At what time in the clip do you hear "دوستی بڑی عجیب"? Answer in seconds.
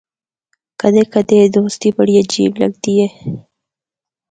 1.55-2.51